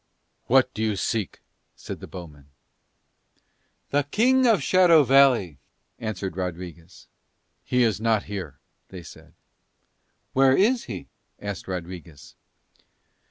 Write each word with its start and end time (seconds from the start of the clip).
"What 0.47 0.73
do 0.73 0.81
you 0.81 0.95
seek?" 0.95 1.41
said 1.75 1.99
the 1.99 2.07
bowmen. 2.07 2.47
"The 3.91 4.01
King 4.01 4.47
of 4.47 4.63
Shadow 4.63 5.03
Valley," 5.03 5.59
answered 5.99 6.35
Rodriguez. 6.35 7.05
"He 7.63 7.83
is 7.83 8.01
not 8.01 8.23
here," 8.23 8.57
they 8.87 9.03
said. 9.03 9.33
"Where 10.33 10.57
is 10.57 10.85
he?" 10.85 11.07
asked 11.39 11.67
Rodriguez. 11.67 12.33